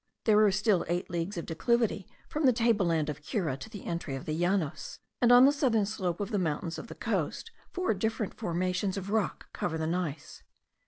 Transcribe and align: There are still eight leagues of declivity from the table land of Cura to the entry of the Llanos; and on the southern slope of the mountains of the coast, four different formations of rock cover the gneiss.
There 0.23 0.43
are 0.47 0.51
still 0.51 0.83
eight 0.89 1.11
leagues 1.11 1.37
of 1.37 1.45
declivity 1.45 2.07
from 2.27 2.47
the 2.47 2.53
table 2.53 2.87
land 2.87 3.07
of 3.07 3.21
Cura 3.21 3.55
to 3.57 3.69
the 3.69 3.85
entry 3.85 4.15
of 4.15 4.25
the 4.25 4.33
Llanos; 4.35 4.97
and 5.21 5.31
on 5.31 5.45
the 5.45 5.51
southern 5.51 5.85
slope 5.85 6.19
of 6.19 6.31
the 6.31 6.39
mountains 6.39 6.79
of 6.79 6.87
the 6.87 6.95
coast, 6.95 7.51
four 7.71 7.93
different 7.93 8.33
formations 8.33 8.97
of 8.97 9.11
rock 9.11 9.49
cover 9.53 9.77
the 9.77 9.85
gneiss. 9.85 10.41